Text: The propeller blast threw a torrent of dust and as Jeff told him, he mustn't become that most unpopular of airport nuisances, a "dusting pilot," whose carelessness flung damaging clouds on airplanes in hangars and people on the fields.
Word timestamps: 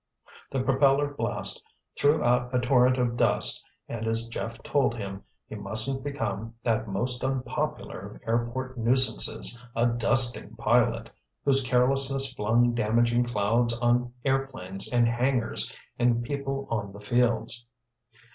The 0.49 0.63
propeller 0.63 1.13
blast 1.13 1.61
threw 1.95 2.23
a 2.25 2.59
torrent 2.59 2.97
of 2.97 3.15
dust 3.17 3.63
and 3.87 4.07
as 4.07 4.25
Jeff 4.25 4.57
told 4.63 4.95
him, 4.95 5.21
he 5.47 5.53
mustn't 5.53 6.03
become 6.03 6.55
that 6.63 6.87
most 6.87 7.23
unpopular 7.23 7.99
of 7.99 8.21
airport 8.27 8.79
nuisances, 8.79 9.63
a 9.75 9.85
"dusting 9.85 10.55
pilot," 10.55 11.11
whose 11.45 11.63
carelessness 11.63 12.33
flung 12.33 12.73
damaging 12.73 13.25
clouds 13.25 13.77
on 13.77 14.11
airplanes 14.25 14.91
in 14.91 15.05
hangars 15.05 15.71
and 15.99 16.23
people 16.23 16.67
on 16.71 16.93
the 16.93 16.99
fields. 16.99 17.67